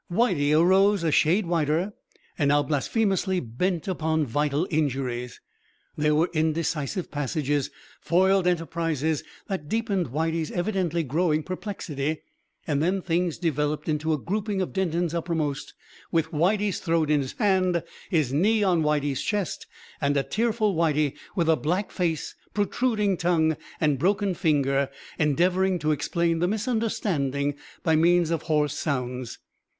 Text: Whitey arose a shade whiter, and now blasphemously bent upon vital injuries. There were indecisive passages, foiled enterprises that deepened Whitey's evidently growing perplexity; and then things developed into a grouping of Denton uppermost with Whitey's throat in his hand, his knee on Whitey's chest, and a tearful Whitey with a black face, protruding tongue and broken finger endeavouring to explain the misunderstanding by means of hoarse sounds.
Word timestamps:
Whitey 0.11 0.51
arose 0.59 1.03
a 1.03 1.11
shade 1.11 1.45
whiter, 1.45 1.93
and 2.35 2.47
now 2.47 2.63
blasphemously 2.63 3.39
bent 3.39 3.87
upon 3.87 4.25
vital 4.25 4.67
injuries. 4.71 5.39
There 5.95 6.15
were 6.15 6.31
indecisive 6.33 7.11
passages, 7.11 7.69
foiled 8.01 8.47
enterprises 8.47 9.23
that 9.47 9.69
deepened 9.69 10.07
Whitey's 10.07 10.49
evidently 10.49 11.03
growing 11.03 11.43
perplexity; 11.43 12.23
and 12.65 12.81
then 12.81 13.03
things 13.03 13.37
developed 13.37 13.87
into 13.87 14.11
a 14.11 14.17
grouping 14.17 14.59
of 14.59 14.73
Denton 14.73 15.07
uppermost 15.13 15.75
with 16.11 16.31
Whitey's 16.31 16.79
throat 16.79 17.11
in 17.11 17.21
his 17.21 17.33
hand, 17.33 17.83
his 18.09 18.33
knee 18.33 18.63
on 18.63 18.81
Whitey's 18.81 19.21
chest, 19.21 19.67
and 20.01 20.17
a 20.17 20.23
tearful 20.23 20.73
Whitey 20.73 21.13
with 21.35 21.47
a 21.47 21.55
black 21.55 21.91
face, 21.91 22.33
protruding 22.55 23.17
tongue 23.17 23.55
and 23.79 23.99
broken 23.99 24.33
finger 24.33 24.89
endeavouring 25.19 25.77
to 25.77 25.91
explain 25.91 26.39
the 26.39 26.47
misunderstanding 26.47 27.53
by 27.83 27.95
means 27.95 28.31
of 28.31 28.41
hoarse 28.41 28.75
sounds. 28.75 29.37